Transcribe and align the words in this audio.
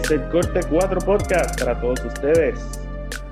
es 0.00 0.10
el 0.10 0.28
Corte 0.30 0.60
4 0.70 0.98
Podcast 1.00 1.60
para 1.60 1.78
todos 1.78 2.02
ustedes. 2.04 2.80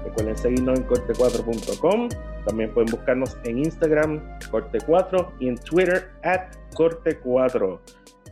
Recuerden 0.05 0.37
seguirnos 0.37 0.79
en 0.79 0.87
corte4.com. 0.87 2.09
También 2.45 2.75
pueden 2.75 2.91
buscarnos 2.91 3.39
en 3.45 3.59
Instagram, 3.59 4.21
Corte4, 4.51 5.33
y 5.41 5.49
en 5.49 5.57
Twitter, 5.57 6.11
at 6.25 6.55
Corte4. 6.75 7.81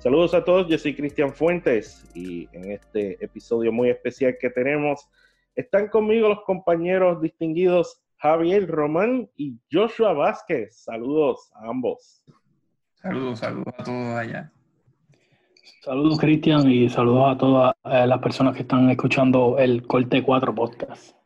Saludos 0.01 0.35
a 0.35 0.45
todos, 0.45 0.69
yo 0.69 0.77
soy 0.77 0.95
Cristian 0.95 1.33
Fuentes 1.33 2.05
y 2.15 2.47
en 2.53 2.73
este 2.73 3.23
episodio 3.25 3.73
muy 3.73 3.89
especial 3.89 4.37
que 4.39 4.51
tenemos 4.51 5.09
están 5.55 5.89
conmigo 5.89 6.29
los 6.29 6.43
compañeros 6.43 7.23
distinguidos 7.23 8.03
Javier 8.19 8.69
Román 8.69 9.31
y 9.37 9.59
Joshua 9.73 10.13
Vázquez. 10.13 10.77
Saludos 10.77 11.51
a 11.55 11.71
ambos. 11.71 12.23
Saludos, 12.97 13.39
saludos 13.39 13.75
a 13.79 13.85
todos 13.85 14.19
allá. 14.19 14.53
Saludos, 15.81 16.19
Cristian, 16.21 16.71
y 16.71 16.89
saludos 16.89 17.25
a 17.29 17.39
todas 17.39 17.75
eh, 17.85 18.07
las 18.07 18.21
personas 18.21 18.55
que 18.55 18.63
están 18.63 18.89
escuchando 18.89 19.59
el 19.59 19.85
Corte 19.85 20.23
4 20.23 20.55
Podcast. 20.55 21.17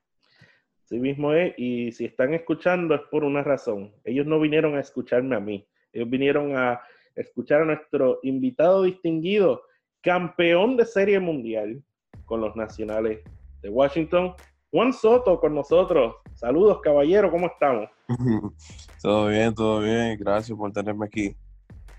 Sí 0.85 0.99
mismo 0.99 1.35
es, 1.35 1.55
y 1.59 1.93
si 1.93 2.07
están 2.07 2.33
escuchando 2.33 2.95
es 2.95 3.03
por 3.11 3.23
una 3.23 3.43
razón. 3.43 3.93
Ellos 4.03 4.27
no 4.27 4.41
vinieron 4.41 4.77
a 4.77 4.81
escucharme 4.81 5.37
a 5.37 5.41
mí, 5.41 5.67
ellos 5.93 6.09
vinieron 6.09 6.57
a 6.57 6.81
escuchar 7.15 7.63
a 7.63 7.65
nuestro 7.67 8.19
invitado 8.23 8.85
distinguido, 8.85 9.63
campeón 10.01 10.77
de 10.77 10.87
serie 10.87 11.21
mundial 11.21 11.83
con 12.25 12.41
los 12.41 12.57
nacionales 12.57 13.21
de 13.61 13.69
Washington, 13.69 14.35
Juan 14.71 14.93
Soto 14.93 15.39
con 15.39 15.55
nosotros. 15.55 16.15
Saludos, 16.35 16.81
caballero, 16.81 17.31
¿cómo 17.31 17.47
estamos? 17.47 17.91
todo 19.03 19.29
bien, 19.29 19.55
todo 19.55 19.81
bien. 19.81 20.17
Gracias 20.19 20.57
por 20.57 20.73
tenerme 20.73 21.07
aquí. 21.07 21.37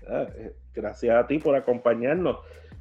Ah, 0.08 0.26
eh, 0.36 0.52
gracias 0.74 1.16
a 1.16 1.26
ti 1.26 1.38
por 1.38 1.54
acompañarnos. 1.54 2.38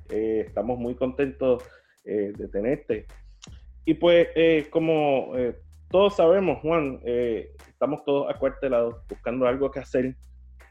Eh, 0.10 0.46
estamos 0.48 0.80
muy 0.80 0.96
contentos 0.96 1.64
eh, 2.04 2.34
de 2.36 2.48
tenerte. 2.48 3.06
Y 3.86 3.96
pues, 3.96 4.28
como 4.70 5.34
todos 5.90 6.16
sabemos, 6.16 6.60
Juan, 6.60 7.02
estamos 7.04 8.06
todos 8.06 8.30
acuartelados 8.30 8.96
buscando 9.10 9.48
algo 9.48 9.72
que 9.72 9.80
hacer. 9.80 10.16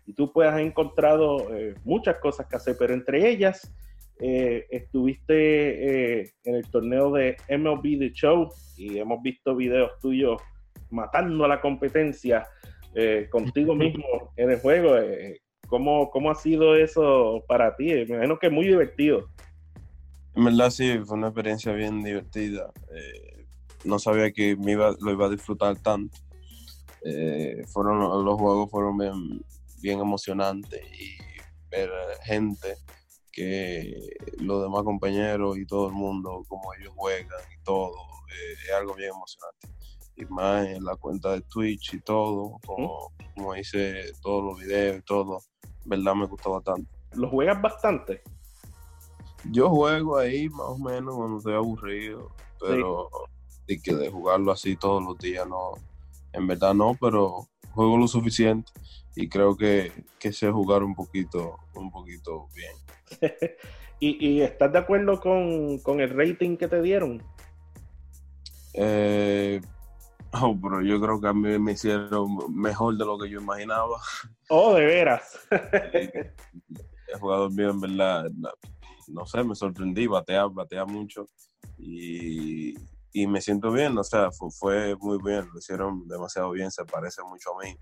Y 0.06 0.14
tú 0.14 0.32
pues 0.32 0.48
has 0.48 0.60
encontrado 0.60 1.48
muchas 1.84 2.18
cosas 2.18 2.46
que 2.46 2.54
hacer, 2.54 2.76
pero 2.78 2.94
entre 2.94 3.28
ellas 3.28 3.74
estuviste 4.20 6.20
en 6.20 6.54
el 6.54 6.70
torneo 6.70 7.12
de 7.12 7.36
MLB 7.48 7.98
The 7.98 8.12
Show 8.12 8.52
y 8.76 8.98
hemos 8.98 9.20
visto 9.22 9.56
videos 9.56 9.98
tuyos 10.00 10.40
matando 10.88 11.44
a 11.44 11.48
la 11.48 11.60
competencia 11.60 12.46
contigo 13.28 13.74
mismo 13.74 14.32
en 14.36 14.52
el 14.52 14.60
juego. 14.60 14.94
¿Cómo, 15.70 16.10
¿Cómo 16.10 16.32
ha 16.32 16.34
sido 16.34 16.74
eso 16.74 17.44
para 17.46 17.76
ti? 17.76 17.84
Me 17.84 18.02
imagino 18.02 18.38
que 18.40 18.48
es 18.48 18.52
muy 18.52 18.66
divertido. 18.66 19.30
En 20.34 20.44
verdad 20.44 20.70
sí, 20.70 20.98
fue 21.06 21.16
una 21.16 21.28
experiencia 21.28 21.72
bien 21.72 22.02
divertida. 22.02 22.72
Eh, 22.92 23.46
no 23.84 24.00
sabía 24.00 24.32
que 24.32 24.56
me 24.56 24.72
iba, 24.72 24.94
lo 25.00 25.12
iba 25.12 25.26
a 25.26 25.30
disfrutar 25.30 25.76
tanto. 25.78 26.18
Eh, 27.04 27.62
fueron 27.68 28.00
los 28.00 28.38
juegos 28.38 28.68
fueron 28.68 28.98
bien, 28.98 30.00
emocionantes 30.00 30.82
y 30.92 31.16
ver 31.70 31.88
gente 32.24 32.74
que 33.32 33.94
los 34.38 34.62
demás 34.62 34.82
compañeros 34.82 35.56
y 35.56 35.66
todo 35.66 35.86
el 35.86 35.94
mundo, 35.94 36.44
como 36.48 36.74
ellos 36.74 36.92
juegan 36.96 37.40
y 37.56 37.64
todo, 37.64 37.94
eh, 38.28 38.54
es 38.66 38.74
algo 38.74 38.94
bien 38.94 39.10
emocionante. 39.10 39.68
Y 40.20 40.26
más 40.26 40.66
en 40.66 40.84
la 40.84 40.96
cuenta 40.96 41.32
de 41.32 41.40
Twitch 41.42 41.94
y 41.94 42.00
todo, 42.00 42.58
como, 42.66 43.12
como 43.34 43.56
hice 43.56 44.12
todos 44.22 44.44
los 44.44 44.60
videos 44.60 44.98
y 44.98 45.02
todo, 45.02 45.42
verdad 45.84 46.14
me 46.14 46.26
gusta 46.26 46.50
bastante. 46.50 46.90
¿Lo 47.14 47.28
juegas 47.28 47.60
bastante? 47.60 48.22
Yo 49.50 49.70
juego 49.70 50.18
ahí 50.18 50.48
más 50.50 50.68
o 50.68 50.78
menos 50.78 51.14
cuando 51.14 51.38
estoy 51.38 51.54
aburrido, 51.54 52.30
pero 52.60 53.08
de 53.66 53.80
que 53.80 53.94
de 53.94 54.10
jugarlo 54.10 54.52
así 54.52 54.76
todos 54.76 55.02
los 55.02 55.16
días 55.18 55.48
no, 55.48 55.72
en 56.32 56.46
verdad 56.46 56.74
no, 56.74 56.96
pero 57.00 57.48
juego 57.72 57.96
lo 57.96 58.06
suficiente 58.06 58.70
y 59.16 59.28
creo 59.28 59.56
que, 59.56 59.92
que 60.18 60.32
sé 60.32 60.50
jugar 60.50 60.82
un 60.82 60.94
poquito, 60.94 61.58
un 61.74 61.90
poquito 61.90 62.48
bien. 62.54 62.72
¿Y, 64.02 64.40
estás 64.40 64.72
de 64.72 64.78
acuerdo 64.78 65.20
con, 65.20 65.78
con, 65.80 66.00
el 66.00 66.08
rating 66.10 66.56
que 66.56 66.68
te 66.68 66.80
dieron? 66.80 67.22
Eh, 68.72 69.60
Oh, 70.32 70.56
pero 70.60 70.80
yo 70.82 71.00
creo 71.00 71.20
que 71.20 71.28
a 71.28 71.32
mí 71.32 71.58
me 71.58 71.72
hicieron 71.72 72.38
mejor 72.54 72.96
de 72.96 73.04
lo 73.04 73.18
que 73.18 73.28
yo 73.28 73.40
imaginaba. 73.40 74.00
Oh, 74.48 74.74
de 74.74 74.86
veras. 74.86 75.40
El 75.50 77.18
jugador 77.18 77.52
mío, 77.52 77.70
en 77.70 77.80
verdad, 77.80 78.30
no, 79.08 79.26
sé, 79.26 79.42
me 79.42 79.56
sorprendí, 79.56 80.06
batea, 80.06 80.46
batea 80.46 80.84
mucho 80.84 81.26
y, 81.76 82.74
me 83.26 83.40
siento 83.40 83.72
bien, 83.72 83.98
o 83.98 84.04
sea, 84.04 84.30
fue, 84.30 84.94
muy 85.00 85.18
bien, 85.20 85.48
lo 85.52 85.58
hicieron 85.58 86.06
demasiado 86.06 86.52
bien, 86.52 86.70
se 86.70 86.84
parece 86.84 87.20
mucho 87.24 87.50
a 87.58 87.64
mí, 87.64 87.76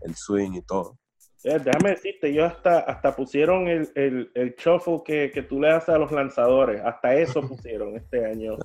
el 0.00 0.14
swing 0.14 0.52
y 0.52 0.62
todo. 0.62 0.96
Eh, 1.44 1.58
déjame 1.58 1.90
decirte, 1.90 2.32
yo 2.32 2.46
hasta, 2.46 2.80
hasta 2.80 3.14
pusieron 3.14 3.68
el, 3.68 3.90
el, 3.94 4.30
el 4.34 4.54
shuffle 4.56 5.02
que, 5.04 5.30
que, 5.30 5.42
tú 5.42 5.60
le 5.60 5.70
haces 5.70 5.90
a 5.90 5.98
los 5.98 6.10
lanzadores, 6.10 6.80
hasta 6.82 7.14
eso 7.14 7.42
pusieron 7.48 7.96
este 7.96 8.24
año. 8.24 8.56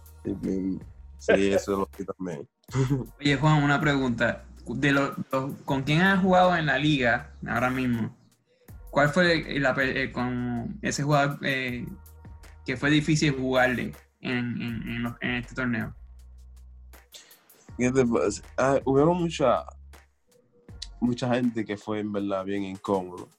Sí, 1.25 1.53
eso 1.53 1.71
lo 1.71 1.89
vi 1.97 2.05
también. 2.05 2.47
Oye, 3.19 3.35
Juan, 3.37 3.63
una 3.63 3.79
pregunta. 3.79 4.45
De 4.67 4.91
lo, 4.91 5.15
¿Con 5.63 5.83
quién 5.83 6.01
has 6.01 6.21
jugado 6.21 6.55
en 6.55 6.65
la 6.65 6.77
liga 6.77 7.31
ahora 7.47 7.69
mismo? 7.69 8.15
¿Cuál 8.89 9.09
fue 9.09 9.59
la, 9.59 9.75
eh, 9.79 10.11
con 10.11 10.79
ese 10.81 11.03
jugador 11.03 11.37
eh, 11.43 11.85
que 12.65 12.77
fue 12.77 12.89
difícil 12.89 13.35
jugarle 13.35 13.93
en, 14.21 15.15
este 15.21 15.53
torneo? 15.53 15.93
Ah, 18.57 18.79
hubo 18.85 19.13
mucha, 19.13 19.65
mucha 20.99 21.33
gente 21.33 21.65
que 21.65 21.77
fue 21.77 21.99
en 21.99 22.11
verdad 22.11 22.45
bien 22.45 22.63
incómodo. 22.63 23.29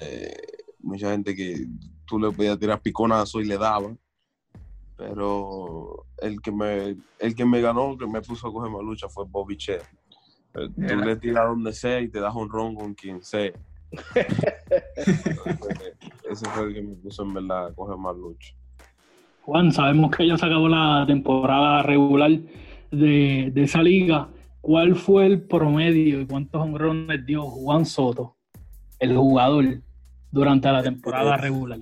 Eh, 0.00 0.36
mucha 0.80 1.10
gente 1.10 1.34
que 1.34 1.66
tú 2.04 2.20
le 2.20 2.30
podías 2.30 2.58
tirar 2.58 2.80
piconazo 2.80 3.40
y 3.40 3.46
le 3.46 3.58
daba 3.58 3.96
pero 4.96 6.06
el 6.18 6.40
que 6.40 6.50
me 6.50 6.96
el 7.18 7.34
que 7.34 7.44
me 7.44 7.60
ganó, 7.60 7.96
que 7.98 8.06
me 8.06 8.22
puso 8.22 8.48
a 8.48 8.52
coger 8.52 8.70
más 8.70 8.82
lucha 8.82 9.08
fue 9.08 9.24
Bobby 9.28 9.56
Che. 9.56 9.76
Eh, 9.76 10.68
tú 10.74 10.96
le 10.96 11.16
tiras 11.16 11.48
donde 11.48 11.72
sea 11.72 12.00
y 12.00 12.08
te 12.08 12.20
das 12.20 12.34
un 12.34 12.48
ron 12.48 12.74
con 12.74 12.94
quien 12.94 13.22
sea. 13.22 13.52
ese 16.30 16.50
fue 16.50 16.64
el 16.64 16.74
que 16.74 16.82
me 16.82 16.96
puso 16.96 17.22
en 17.22 17.34
verdad 17.34 17.66
a 17.66 17.74
coger 17.74 17.96
más 17.98 18.16
lucha. 18.16 18.54
Juan, 19.42 19.70
sabemos 19.70 20.10
que 20.10 20.26
ya 20.26 20.36
se 20.36 20.46
acabó 20.46 20.68
la 20.68 21.04
temporada 21.06 21.82
regular 21.82 22.32
de, 22.90 23.50
de 23.52 23.62
esa 23.62 23.82
liga. 23.82 24.28
¿Cuál 24.60 24.96
fue 24.96 25.26
el 25.26 25.42
promedio 25.42 26.20
y 26.20 26.26
cuántos 26.26 26.60
honrones 26.60 27.24
dio 27.24 27.42
Juan 27.42 27.86
Soto, 27.86 28.36
el 28.98 29.16
jugador, 29.16 29.80
durante 30.32 30.72
la 30.72 30.82
temporada 30.82 31.36
regular? 31.36 31.78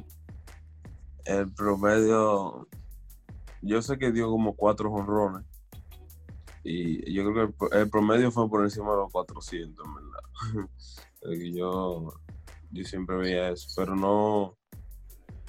El 1.24 1.50
promedio 1.52 2.68
yo 3.64 3.82
sé 3.82 3.98
que 3.98 4.12
dio 4.12 4.30
como 4.30 4.54
cuatro 4.54 4.90
honrones. 4.92 5.44
Y 6.62 7.12
yo 7.12 7.30
creo 7.30 7.52
que 7.52 7.78
el, 7.78 7.90
promedio 7.90 8.30
fue 8.30 8.48
por 8.48 8.62
encima 8.62 8.90
de 8.92 8.96
los 8.96 9.12
400, 9.12 9.86
en 9.86 9.94
verdad. 9.94 10.68
yo, 11.54 12.14
yo 12.70 12.84
siempre 12.84 13.16
veía 13.16 13.50
eso, 13.50 13.68
pero 13.76 13.94
no, 13.94 14.56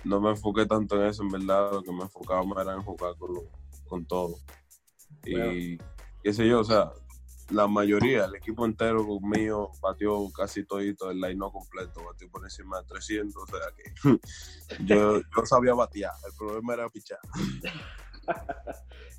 no 0.03 0.19
me 0.19 0.31
enfoqué 0.31 0.65
tanto 0.65 1.01
en 1.01 1.07
eso, 1.07 1.23
en 1.23 1.29
verdad. 1.29 1.71
Lo 1.71 1.83
que 1.83 1.91
me 1.91 2.01
enfocaba 2.01 2.43
más 2.43 2.65
era 2.65 2.73
en 2.75 2.81
jugar 2.81 3.15
con, 3.17 3.31
con 3.87 4.05
todo. 4.05 4.35
Y 5.25 5.77
qué 6.21 6.33
sé 6.33 6.47
yo, 6.47 6.59
o 6.59 6.63
sea, 6.63 6.91
la 7.49 7.67
mayoría, 7.67 8.25
el 8.25 8.35
equipo 8.35 8.65
entero 8.65 9.05
mío 9.21 9.71
batió 9.81 10.29
casi 10.31 10.63
todito 10.63 11.11
el 11.11 11.19
line 11.19 11.35
no 11.35 11.51
completo, 11.51 12.03
batió 12.03 12.29
por 12.29 12.43
encima 12.43 12.81
de 12.81 12.87
300, 12.87 13.35
o 13.35 13.45
sea 13.45 13.59
que 13.75 14.19
yo, 14.85 15.21
yo 15.21 15.45
sabía 15.45 15.73
batear, 15.73 16.11
el 16.27 16.35
problema 16.37 16.73
era 16.73 16.89
pichar. 16.89 17.19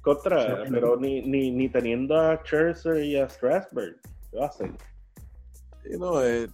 Contra, 0.02 0.64
pero 0.70 0.96
ni, 0.96 1.20
ni, 1.22 1.50
ni, 1.50 1.68
teniendo 1.68 2.16
a 2.16 2.40
Scherzer 2.44 3.02
y 3.04 3.16
a 3.16 3.28
Strasburg, 3.28 3.96
¿qué 4.30 4.38
va 4.38 4.44
a 4.44 4.48
hacer? 4.48 4.70
no, 5.98 6.22
eh, 6.22 6.48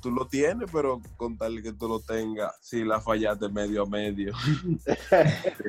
tú 0.00 0.10
lo 0.10 0.26
tienes, 0.26 0.70
pero 0.72 1.00
con 1.16 1.36
tal 1.36 1.62
que 1.62 1.72
tú 1.72 1.88
lo 1.88 2.00
tengas, 2.00 2.52
si 2.60 2.84
la 2.84 3.00
fallaste 3.00 3.48
medio 3.48 3.82
a 3.82 3.86
medio, 3.86 4.32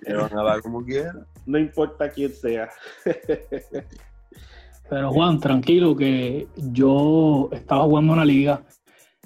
te 0.06 0.14
van 0.14 0.38
a 0.38 0.44
dar 0.44 0.62
como 0.62 0.84
quieras. 0.84 1.16
No 1.46 1.58
importa 1.58 2.10
quién 2.10 2.34
sea. 2.34 2.70
pero 4.90 5.12
Juan, 5.12 5.40
tranquilo 5.40 5.96
que 5.96 6.48
yo 6.56 7.50
estaba 7.52 7.84
jugando 7.84 8.14
una 8.14 8.26
liga 8.26 8.64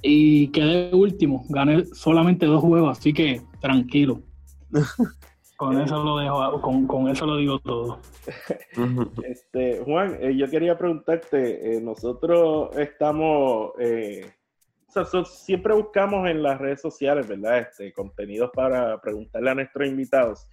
y 0.01 0.47
quedé 0.49 0.93
último, 0.93 1.45
gané 1.49 1.85
solamente 1.85 2.45
dos 2.45 2.61
juegos, 2.61 2.97
así 2.97 3.13
que 3.13 3.41
tranquilo. 3.59 4.21
Con 5.59 5.77
eso 5.81 6.01
lo 6.01 6.17
dejo, 6.19 6.61
con, 6.87 7.09
eso 7.09 7.25
lo 7.25 7.35
digo 7.35 7.59
todo. 7.59 7.99
este, 9.23 9.83
Juan, 9.83 10.17
eh, 10.21 10.33
yo 10.33 10.49
quería 10.49 10.77
preguntarte, 10.77 11.75
eh, 11.75 11.81
nosotros 11.81 12.73
estamos, 12.77 13.73
eh, 13.77 14.31
siempre 15.25 15.73
buscamos 15.73 16.29
en 16.29 16.43
las 16.43 16.59
redes 16.59 16.79
sociales, 16.79 17.27
¿verdad? 17.27 17.59
Este, 17.59 17.91
contenidos 17.91 18.51
para 18.53 19.01
preguntarle 19.01 19.49
a 19.49 19.55
nuestros 19.55 19.85
invitados. 19.85 20.47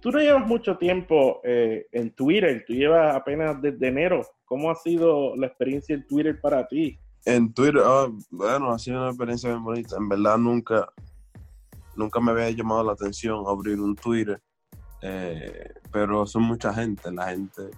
tú 0.00 0.10
no 0.10 0.18
llevas 0.18 0.44
mucho 0.44 0.78
tiempo 0.78 1.40
eh, 1.44 1.86
en 1.92 2.10
Twitter, 2.10 2.64
tú 2.66 2.72
llevas 2.72 3.14
apenas 3.14 3.62
desde 3.62 3.86
enero. 3.86 4.22
¿Cómo 4.46 4.68
ha 4.68 4.74
sido 4.74 5.36
la 5.36 5.46
experiencia 5.46 5.94
en 5.94 6.08
Twitter 6.08 6.40
para 6.40 6.66
ti? 6.66 6.98
En 7.24 7.54
Twitter, 7.54 7.82
ah, 7.84 8.08
bueno, 8.32 8.72
ha 8.72 8.80
sido 8.80 8.98
una 8.98 9.10
experiencia 9.10 9.50
bien 9.50 9.62
bonita. 9.62 9.96
En 9.96 10.08
verdad 10.08 10.38
nunca, 10.38 10.92
nunca 11.96 12.20
me 12.20 12.32
había 12.32 12.50
llamado 12.50 12.84
la 12.84 12.92
atención 12.92 13.44
abrir 13.46 13.80
un 13.80 13.94
Twitter, 13.96 14.40
eh, 15.02 15.72
pero 15.92 16.26
son 16.26 16.42
mucha 16.44 16.72
gente, 16.72 17.10
la 17.12 17.28
gente 17.30 17.70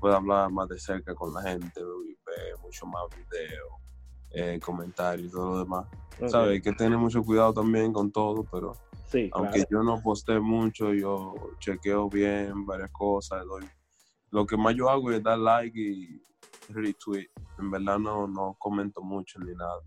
puede 0.00 0.14
hablar 0.14 0.50
más 0.50 0.68
de 0.68 0.78
cerca 0.78 1.14
con 1.14 1.32
la 1.32 1.42
gente, 1.42 1.80
ver 1.80 2.58
mucho 2.62 2.86
más 2.86 3.04
videos, 3.10 3.72
eh, 4.32 4.60
comentarios 4.62 5.28
y 5.28 5.30
todo 5.30 5.52
lo 5.52 5.58
demás. 5.60 5.86
Ok. 6.20 6.28
¿Sabes? 6.28 6.50
Hay 6.50 6.60
que 6.60 6.72
tener 6.72 6.98
mucho 6.98 7.22
cuidado 7.22 7.54
también 7.54 7.92
con 7.92 8.10
todo, 8.10 8.44
pero 8.50 8.74
Sí, 9.06 9.30
aunque 9.32 9.64
claro. 9.64 9.68
yo 9.70 9.82
no 9.82 10.02
posté 10.02 10.38
mucho, 10.38 10.92
yo 10.92 11.34
chequeo 11.60 12.10
bien 12.10 12.66
varias 12.66 12.90
cosas, 12.90 13.42
doy. 13.46 13.66
Lo 14.30 14.44
que 14.46 14.58
más 14.58 14.74
yo 14.74 14.90
hago 14.90 15.10
es 15.10 15.22
dar 15.22 15.38
like 15.38 15.80
y 15.80 16.20
retweet. 16.68 17.28
En 17.58 17.70
verdad 17.70 17.98
no, 17.98 18.26
no 18.28 18.54
comento 18.58 19.00
mucho 19.00 19.38
ni 19.40 19.54
nada. 19.54 19.80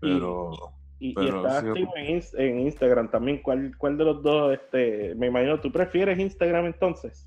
Pero 0.00 0.50
Y, 0.52 0.58
y 1.00 1.10
estás 1.10 1.60
sí. 1.62 1.68
activo 1.68 1.92
en, 1.96 2.20
Ins- 2.20 2.34
en 2.38 2.60
Instagram 2.60 3.10
también. 3.10 3.40
¿Cuál, 3.42 3.76
¿Cuál 3.78 3.96
de 3.98 4.04
los 4.04 4.22
dos? 4.22 4.54
Este, 4.54 5.14
me 5.14 5.28
imagino, 5.28 5.60
¿tú 5.60 5.70
prefieres 5.72 6.18
Instagram 6.18 6.66
entonces? 6.66 7.24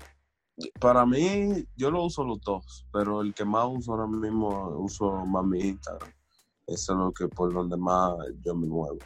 para 0.78 1.04
mí, 1.06 1.64
yo 1.76 1.90
lo 1.90 2.04
uso 2.04 2.22
los 2.24 2.40
dos, 2.42 2.86
pero 2.92 3.22
el 3.22 3.32
que 3.34 3.44
más 3.44 3.66
uso 3.68 3.92
ahora 3.92 4.06
mismo, 4.06 4.68
uso 4.78 5.24
más 5.26 5.44
mi 5.44 5.60
Instagram. 5.60 6.10
Eso 6.66 6.92
es 6.92 6.98
lo 6.98 7.12
que 7.12 7.26
por 7.26 7.52
donde 7.52 7.76
más 7.76 8.12
yo 8.44 8.54
me 8.54 8.66
muevo. 8.68 8.98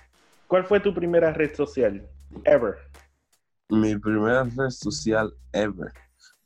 ¿Cuál 0.49 0.65
fue 0.65 0.81
tu 0.81 0.93
primera 0.93 1.33
red 1.33 1.55
social? 1.55 2.07
Ever. 2.45 2.75
Mi 3.69 3.97
primera 3.97 4.43
red 4.45 4.71
social 4.71 5.33
ever, 5.53 5.93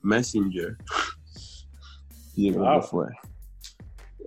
Messenger. 0.00 0.76
Y 2.36 2.52
Wow. 2.52 2.80
fue. 2.82 3.06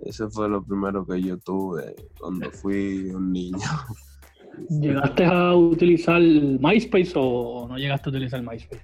Ese 0.02 0.28
fue 0.28 0.48
lo 0.48 0.62
primero 0.62 1.06
que 1.06 1.22
yo 1.22 1.38
tuve 1.38 1.94
cuando 2.18 2.50
fui 2.50 3.10
un 3.10 3.32
niño. 3.32 3.58
¿Llegaste 4.68 5.24
a 5.24 5.54
utilizar 5.54 6.20
MySpace 6.20 7.12
o 7.16 7.66
no 7.68 7.76
llegaste 7.76 8.08
a 8.08 8.10
utilizar 8.10 8.42
MySpace? 8.42 8.82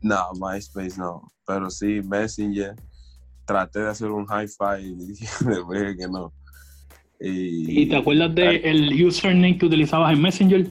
No, 0.00 0.16
MySpace 0.40 0.98
no, 0.98 1.32
pero 1.46 1.70
sí 1.70 2.00
Messenger. 2.02 2.74
Traté 3.44 3.80
de 3.80 3.88
hacer 3.88 4.10
un 4.10 4.24
hi-fi 4.24 4.82
y 4.82 4.94
dije 5.06 5.96
que 5.96 6.08
no. 6.08 6.32
Y, 7.20 7.82
¿Y 7.82 7.88
te 7.88 7.96
acuerdas 7.96 8.34
del 8.34 9.04
username 9.04 9.58
que 9.58 9.66
utilizabas 9.66 10.12
en 10.12 10.22
Messenger? 10.22 10.66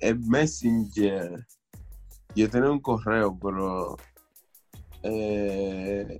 El 0.00 0.18
Messenger. 0.20 1.46
Yo 2.34 2.48
tenía 2.48 2.70
un 2.70 2.80
correo, 2.80 3.36
pero 3.40 3.96
eh, 5.02 6.18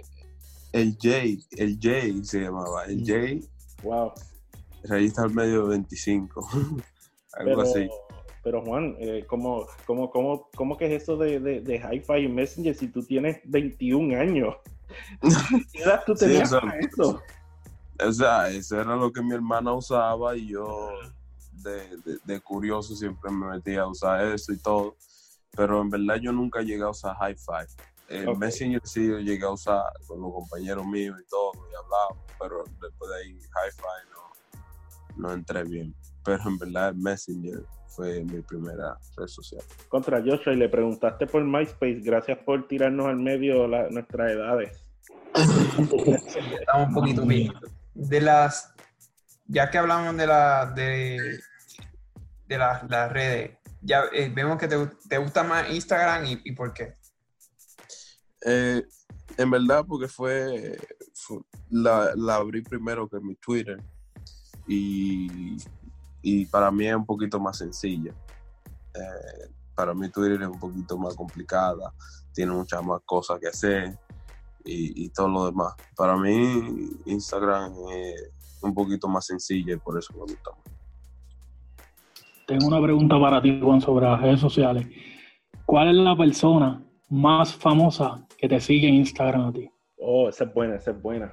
el 0.73 0.97
J, 1.01 1.17
el 1.53 1.79
J 1.83 2.25
se 2.25 2.41
llamaba, 2.41 2.85
el 2.85 3.01
J, 3.07 3.47
Wow. 3.83 4.13
revista 4.85 5.23
al 5.23 5.35
medio 5.35 5.67
25, 5.67 6.47
algo 6.53 6.85
Pero, 7.45 7.61
así. 7.63 7.89
pero 8.43 8.63
Juan, 8.65 8.97
eh, 8.99 9.25
¿cómo, 9.29 9.67
cómo, 9.87 10.11
cómo, 10.11 10.49
cómo 10.55 10.77
que 10.77 10.87
es 10.95 11.03
eso 11.03 11.17
de, 11.17 11.41
de, 11.41 11.61
de 11.61 11.77
Hi-Fi 11.77 12.25
y 12.25 12.29
Messenger 12.29 12.75
si 12.75 12.89
tú 12.89 13.03
tienes 13.05 13.41
21 13.45 14.19
años? 14.19 14.55
¿Qué 15.73 15.83
edad 15.83 16.03
tú 16.07 16.15
Sí, 16.17 16.25
tenías 16.27 16.49
eso- 16.49 16.61
para 16.61 16.79
eso? 16.81 17.23
O 18.03 18.13
sea, 18.13 18.49
eso 18.49 18.81
era 18.81 18.97
lo 18.97 19.13
que 19.13 19.21
mi 19.23 19.35
hermana 19.35 19.75
usaba 19.75 20.35
y 20.35 20.49
yo 20.49 20.89
de, 21.53 21.97
de- 21.99 22.19
de 22.25 22.41
curioso 22.41 22.97
siempre 22.97 23.31
me 23.31 23.47
metía 23.51 23.83
a 23.83 23.89
usar 23.89 24.25
eso 24.33 24.53
y 24.53 24.59
todo. 24.59 24.97
Pero 25.55 25.83
en 25.83 25.91
verdad 25.91 26.17
yo 26.17 26.33
nunca 26.33 26.63
llegué 26.63 26.83
a 26.83 26.89
usar 26.89 27.15
hi-fi. 27.21 27.67
El 28.11 28.29
Ok. 28.29 28.39
Messenger 28.39 28.81
sí 28.85 29.07
yo 29.09 29.19
llegué 29.21 29.45
a 29.45 29.51
usar 29.51 29.85
con 30.07 30.21
los 30.21 30.33
compañeros 30.33 30.85
míos 30.85 31.17
y 31.25 31.29
todo 31.29 31.53
y 31.71 31.75
hablábamos, 31.77 32.25
pero 32.41 32.65
después 32.83 33.11
de 33.11 33.17
ahí 33.17 33.31
hi-fi 33.39 34.11
no, 34.11 35.29
no 35.29 35.33
entré 35.33 35.63
bien. 35.63 35.95
Pero 36.25 36.43
en 36.49 36.59
verdad 36.59 36.89
el 36.89 36.97
Messenger 36.97 37.65
fue 37.87 38.25
mi 38.25 38.41
primera 38.43 38.99
red 39.17 39.27
social. 39.29 39.63
Contra 39.89 40.21
Joshua 40.21 40.53
y 40.53 40.57
le 40.57 40.69
preguntaste 40.69 41.27
por 41.29 41.45
MySpace. 41.45 42.01
Gracias 42.03 42.39
por 42.39 42.67
tirarnos 42.67 43.07
al 43.07 43.17
medio 43.17 43.67
la- 43.69 43.89
nuestras 43.91 44.33
edades. 44.33 44.85
Estamos 45.35 46.89
un 46.89 46.95
poquito 46.95 47.25
bien. 47.25 47.53
De 47.95 48.21
las, 48.21 48.75
ya 49.47 49.71
que 49.71 49.79
hablamos 49.79 50.17
de 50.17 50.27
la, 50.27 50.67
de, 50.75 51.39
de 52.49 52.59
las, 52.59 52.89
las 52.91 53.13
redes, 53.13 53.57
ya 53.83 54.05
eh, 54.13 54.31
vemos 54.35 54.59
que 54.59 54.67
te, 54.69 54.77
te 55.09 55.19
gusta 55.19 55.43
más 55.45 55.71
Instagram 55.71 56.27
y, 56.27 56.41
y 56.45 56.53
por 56.53 56.73
qué. 56.75 56.95
Eh, 58.45 58.83
en 59.37 59.51
verdad, 59.51 59.85
porque 59.87 60.09
fue, 60.09 60.79
la, 61.71 62.13
la 62.17 62.37
abrí 62.37 62.63
primero 62.63 63.09
que 63.09 63.21
mi 63.21 63.35
Twitter 63.37 63.83
y, 64.67 65.57
y 66.23 66.47
para 66.47 66.71
mí 66.71 66.87
es 66.87 66.95
un 66.95 67.07
poquito 67.07 67.39
más 67.39 67.59
sencilla. 67.59 68.13
Eh, 68.95 69.51
para 69.75 69.95
mí 69.95 70.09
Twitter 70.11 70.43
es 70.43 70.49
un 70.49 70.59
poquito 70.59 70.99
más 70.99 71.15
complicada, 71.15 71.93
tiene 72.35 72.53
muchas 72.53 72.85
más 72.85 73.01
cosas 73.05 73.39
que 73.41 73.49
hacer 73.49 73.99
y, 74.65 75.05
y 75.05 75.09
todo 75.11 75.29
lo 75.29 75.47
demás. 75.47 75.75
Para 75.97 76.17
mí 76.17 76.91
Instagram 77.07 77.73
es 77.91 78.31
un 78.63 78.75
poquito 78.75 79.09
más 79.09 79.27
sencilla 79.27 79.75
y 79.75 79.79
por 79.79 79.99
eso 79.99 80.13
me 80.15 80.21
gusta 80.21 80.51
más. 80.51 80.61
Tengo 82.47 82.67
una 82.67 82.83
pregunta 82.83 83.19
para 83.21 83.41
ti, 83.41 83.61
Juan, 83.63 83.81
sobre 83.81 84.07
las 84.07 84.21
redes 84.21 84.41
sociales. 84.41 84.87
¿Cuál 85.65 85.89
es 85.91 85.95
la 85.95 86.17
persona 86.17 86.85
más 87.11 87.55
famosa 87.55 88.27
que 88.39 88.49
te 88.49 88.61
sigue 88.61 88.89
en 88.89 88.95
Instagram 88.95 89.49
a 89.49 89.53
ti? 89.53 89.71
Oh, 89.99 90.29
esa 90.29 90.45
es 90.45 90.55
buena, 90.55 90.77
esa 90.77 90.93
es 90.93 91.03
buena. 91.03 91.31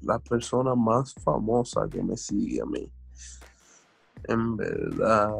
la 0.00 0.18
persona 0.20 0.74
más 0.74 1.14
famosa 1.14 1.88
que 1.90 2.02
me 2.02 2.16
sigue 2.16 2.60
a 2.60 2.66
mí. 2.66 2.88
En 4.24 4.56
verdad, 4.56 5.30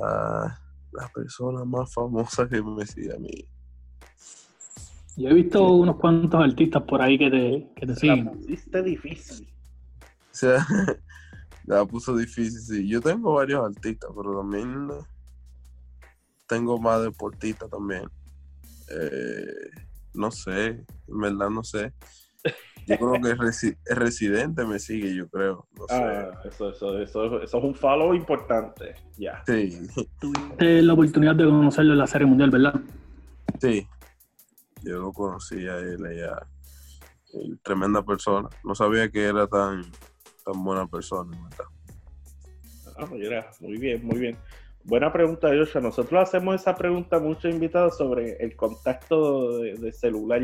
la 0.93 1.09
persona 1.15 1.65
más 1.65 1.93
famosa 1.93 2.49
que 2.49 2.63
me 2.63 2.87
sigue 2.87 3.15
a 3.15 3.19
mí. 3.19 3.49
Yo 5.17 5.29
he 5.29 5.35
visto 5.35 5.73
unos 5.73 5.97
cuantos 5.97 6.41
artistas 6.41 6.83
por 6.85 7.03
ahí 7.03 7.19
que 7.19 7.31
te, 7.31 7.73
que 7.77 7.87
te 7.87 7.95
siguen. 7.95 8.31
pusiste 8.31 8.83
difícil. 8.83 9.49
O 10.01 10.35
sea, 10.35 10.65
la 11.67 11.85
puso 11.85 12.17
difícil, 12.17 12.61
sí. 12.61 12.89
Yo 12.89 13.01
tengo 13.01 13.35
varios 13.35 13.65
artistas, 13.65 14.11
pero 14.17 14.39
también 14.39 14.89
tengo 16.47 16.79
más 16.79 17.03
deportistas 17.03 17.69
también. 17.69 18.05
Eh, 18.91 19.71
no 20.15 20.31
sé, 20.31 20.67
en 21.07 21.21
verdad 21.21 21.51
no 21.51 21.63
sé. 21.63 21.93
Yo 22.87 22.97
creo 22.97 23.13
que 23.13 23.37
Resi- 23.37 23.77
Residente 23.85 24.65
me 24.65 24.79
sigue, 24.79 25.15
yo 25.15 25.29
creo. 25.29 25.69
No 25.79 25.87
sé. 25.89 25.95
Ah, 25.95 26.31
eso, 26.45 26.71
eso, 26.71 26.99
eso, 26.99 27.43
eso 27.43 27.59
es 27.59 27.65
un 27.65 27.75
follow 27.75 28.15
importante. 28.15 28.95
Ya. 29.17 29.43
Sí, 29.47 29.79
Tuviste 30.21 30.83
la 30.83 30.93
oportunidad 30.95 31.35
de 31.37 31.45
conocerlo 31.45 31.93
en 31.93 31.99
la 31.99 32.07
Serie 32.07 32.27
Mundial, 32.27 32.51
¿verdad? 32.51 32.75
sí. 33.61 33.87
Yo 34.83 35.01
lo 35.01 35.13
conocí 35.13 35.67
a 35.67 35.77
él 35.79 36.05
allá. 36.07 36.47
Y 37.33 37.57
Tremenda 37.57 38.03
persona. 38.05 38.49
No 38.63 38.75
sabía 38.75 39.11
que 39.11 39.25
era 39.25 39.47
tan, 39.47 39.83
tan 40.45 40.65
buena 40.65 40.87
persona, 40.87 41.37
en 41.37 41.43
verdad. 41.45 41.65
Ah, 42.97 43.07
mira, 43.11 43.51
muy 43.61 43.77
bien, 43.79 44.05
muy 44.07 44.19
bien. 44.19 44.39
Buena 44.89 45.13
pregunta, 45.13 45.49
Joshua. 45.49 45.83
Nosotros 45.83 46.23
hacemos 46.23 46.55
esa 46.55 46.75
pregunta 46.75 47.17
a 47.17 47.21
muchos 47.21 47.53
invitados 47.53 47.99
sobre 47.99 48.39
el 48.43 48.57
contacto 48.57 49.59
de, 49.59 49.75
de 49.75 49.93
celular. 49.93 50.41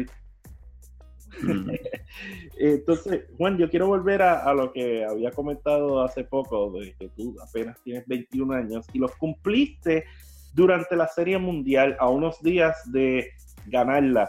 Mm. 1.40 1.70
Entonces, 2.58 3.24
Juan, 3.38 3.56
yo 3.56 3.70
quiero 3.70 3.86
volver 3.86 4.20
a, 4.20 4.40
a 4.40 4.52
lo 4.52 4.70
que 4.70 5.02
había 5.02 5.30
comentado 5.30 6.02
hace 6.02 6.24
poco, 6.24 6.78
de 6.78 6.94
que 6.94 7.08
tú 7.16 7.34
apenas 7.42 7.82
tienes 7.82 8.06
21 8.06 8.52
años 8.52 8.86
y 8.92 8.98
los 8.98 9.16
cumpliste 9.16 10.04
durante 10.52 10.94
la 10.94 11.08
Serie 11.08 11.38
Mundial 11.38 11.96
a 11.98 12.10
unos 12.10 12.42
días 12.42 12.82
de 12.92 13.30
ganarla. 13.64 14.28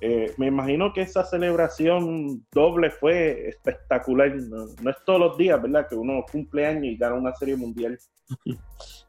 Eh, 0.00 0.34
me 0.36 0.48
imagino 0.48 0.92
que 0.92 1.02
esa 1.02 1.24
celebración 1.24 2.44
doble 2.52 2.90
fue 2.90 3.48
espectacular. 3.48 4.34
No, 4.34 4.90
es 4.90 4.96
todos 5.06 5.20
los 5.20 5.38
días, 5.38 5.60
¿verdad? 5.62 5.88
Que 5.88 5.94
uno 5.94 6.24
cumple 6.30 6.66
años 6.66 6.84
y 6.84 6.96
gana 6.96 7.14
una 7.14 7.34
Serie 7.34 7.56
Mundial. 7.56 7.98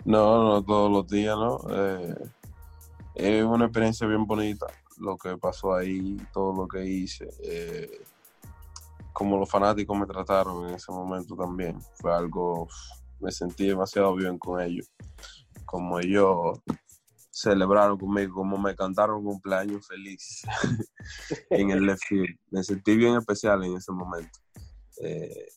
No, 0.04 0.44
no 0.44 0.64
todos 0.64 0.92
los 0.92 1.08
días, 1.08 1.36
¿no? 1.36 1.60
Eh, 1.72 2.16
es 3.16 3.44
una 3.44 3.66
experiencia 3.66 4.06
bien 4.06 4.28
bonita 4.28 4.68
lo 4.98 5.18
que 5.18 5.36
pasó 5.38 5.74
ahí, 5.74 6.18
todo 6.32 6.54
lo 6.54 6.68
que 6.68 6.86
hice. 6.86 7.28
eh, 7.44 8.04
como 9.16 9.38
los 9.38 9.50
fanáticos 9.50 9.98
me 9.98 10.06
trataron 10.06 10.68
en 10.68 10.76
ese 10.76 10.92
momento 10.92 11.38
también. 11.38 11.80
Fue 12.02 12.14
algo, 12.14 12.68
me 13.22 13.32
sentí 13.32 13.66
demasiado 13.66 14.14
bien 14.14 14.38
con 14.38 14.60
ellos. 14.60 14.92
Como 15.64 16.00
ellos 16.02 16.60
celebraron 17.36 17.98
conmigo, 17.98 18.34
como 18.36 18.58
me 18.58 18.74
cantaron 18.76 19.22
cumpleaños 19.22 19.86
feliz 19.86 20.44
en 21.50 21.70
el 21.70 21.86
left 21.86 22.04
field. 22.08 22.38
Me 22.50 22.64
sentí 22.64 22.96
bien 22.96 23.18
especial 23.18 23.62
en 23.66 23.76
ese 23.76 23.92
momento. 23.92 24.40
Eh, 25.04 25.48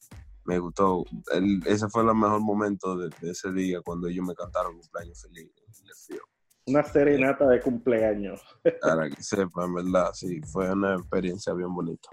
me 0.44 0.58
gustó. 0.58 1.04
El- 1.32 1.62
ese 1.66 1.88
fue 1.88 2.02
el 2.02 2.12
mejor 2.16 2.40
momento 2.40 2.96
de, 2.96 3.10
de 3.20 3.30
ese 3.30 3.52
día 3.52 3.80
cuando 3.82 4.08
ellos 4.08 4.26
me 4.26 4.34
cantaron 4.34 4.76
cumpleaños 4.76 5.22
feliz. 5.22 5.52
en 5.56 5.72
el 5.80 5.86
left 5.86 6.06
field. 6.06 6.20
Una 6.66 6.82
serenata 6.82 7.46
de 7.48 7.60
cumpleaños. 7.60 8.42
Para 8.82 9.08
que 9.08 9.22
sepan, 9.22 9.72
¿verdad? 9.72 10.10
Sí, 10.14 10.40
fue 10.52 10.72
una 10.72 10.96
experiencia 10.96 11.52
bien 11.54 11.72
bonita. 11.72 12.08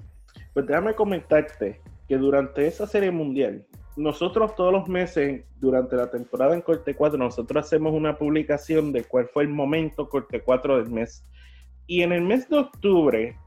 Pues 0.53 0.67
déjame 0.67 0.93
comentarte 0.93 1.81
que 2.07 2.17
durante 2.17 2.67
esa 2.67 2.85
serie 2.85 3.09
mundial, 3.09 3.65
nosotros 3.95 4.55
todos 4.55 4.73
los 4.73 4.87
meses, 4.87 5.45
durante 5.57 5.95
la 5.95 6.09
temporada 6.09 6.53
en 6.53 6.61
Corte 6.61 6.95
4, 6.95 7.17
nosotros 7.17 7.65
hacemos 7.65 7.93
una 7.93 8.17
publicación 8.17 8.91
de 8.91 9.03
cuál 9.03 9.27
fue 9.27 9.43
el 9.43 9.49
momento 9.49 10.09
Corte 10.09 10.41
4 10.41 10.77
del 10.77 10.91
mes. 10.91 11.25
Y 11.87 12.01
en 12.01 12.11
el 12.11 12.21
mes 12.21 12.49
de 12.49 12.57
octubre, 12.57 13.37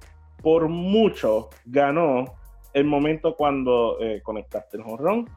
por 0.42 0.68
mucho, 0.68 1.50
ganó 1.66 2.24
el 2.72 2.84
momento 2.84 3.34
cuando 3.36 3.98
eh, 4.00 4.22
conectaste 4.22 4.76
el 4.76 4.84
jonrón 4.84 5.28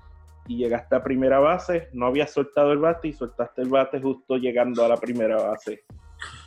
y 0.47 0.57
llegaste 0.57 0.95
a 0.95 1.03
primera 1.03 1.39
base, 1.39 1.89
no 1.93 2.07
habías 2.07 2.31
soltado 2.31 2.71
el 2.71 2.79
bate 2.79 3.09
y 3.09 3.13
soltaste 3.13 3.61
el 3.61 3.69
bate 3.69 3.99
justo 3.99 4.37
llegando 4.37 4.83
a 4.85 4.87
la 4.87 4.97
primera 4.97 5.37
base. 5.37 5.83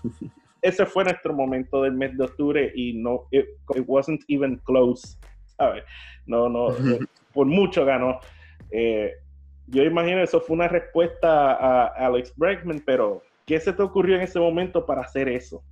Ese 0.62 0.86
fue 0.86 1.04
nuestro 1.04 1.34
momento 1.34 1.82
del 1.82 1.92
mes 1.92 2.16
de 2.16 2.24
octubre 2.24 2.72
y 2.74 2.94
no, 2.94 3.26
it, 3.30 3.46
wasn't 3.86 4.22
even 4.28 4.56
close. 4.64 5.18
¿sabes? 5.56 5.84
No, 6.26 6.48
no, 6.48 6.70
eh, 6.72 7.00
por 7.32 7.46
mucho 7.46 7.84
ganó. 7.84 8.20
Eh, 8.76 9.12
yo 9.68 9.84
imagino 9.84 10.20
eso 10.20 10.40
fue 10.40 10.56
una 10.56 10.66
respuesta 10.66 11.52
a 11.52 11.86
Alex 12.06 12.32
Bregman, 12.36 12.82
pero 12.84 13.22
¿qué 13.46 13.60
se 13.60 13.72
te 13.72 13.82
ocurrió 13.82 14.16
en 14.16 14.22
ese 14.22 14.40
momento 14.40 14.84
para 14.84 15.02
hacer 15.02 15.28
eso? 15.28 15.62